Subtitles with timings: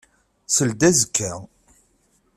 [0.55, 1.31] Seld azekka.